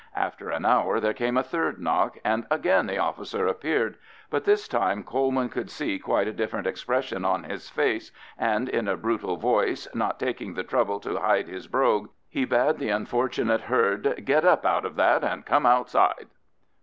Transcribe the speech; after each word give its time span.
After 0.15 0.49
an 0.49 0.65
hour 0.65 0.99
there 0.99 1.13
came 1.13 1.37
a 1.37 1.43
third 1.43 1.79
knock, 1.79 2.17
and 2.25 2.47
again 2.49 2.87
the 2.87 2.97
officer 2.97 3.45
appeared; 3.45 3.97
but 4.31 4.45
this 4.45 4.67
time 4.67 5.03
Coleman 5.03 5.47
could 5.49 5.69
see 5.69 5.99
quite 5.99 6.27
a 6.27 6.33
different 6.33 6.65
expression 6.65 7.23
on 7.23 7.43
his 7.43 7.69
face, 7.69 8.11
and 8.35 8.67
in 8.67 8.87
a 8.87 8.97
brutal 8.97 9.37
voice, 9.37 9.87
not 9.93 10.19
taking 10.19 10.55
the 10.55 10.63
trouble 10.63 10.99
to 11.01 11.17
hide 11.19 11.47
his 11.47 11.67
brogue, 11.67 12.09
he 12.27 12.45
bade 12.45 12.79
the 12.79 12.89
unfortunate 12.89 13.61
herd 13.61 14.23
"get 14.25 14.43
up 14.43 14.65
out 14.65 14.85
of 14.85 14.95
that 14.95 15.23
and 15.23 15.45
come 15.45 15.67
outside." 15.67 16.29